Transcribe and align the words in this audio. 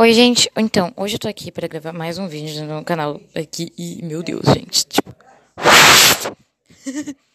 Oi, 0.00 0.14
gente. 0.14 0.50
Então, 0.56 0.94
hoje 0.96 1.16
eu 1.16 1.18
tô 1.18 1.28
aqui 1.28 1.52
pra 1.52 1.68
gravar 1.68 1.92
mais 1.92 2.16
um 2.16 2.26
vídeo 2.26 2.64
no 2.64 2.82
canal 2.82 3.20
aqui 3.36 3.70
e, 3.76 4.02
meu 4.02 4.22
Deus, 4.22 4.46
gente, 4.46 4.86
tipo... 4.86 5.14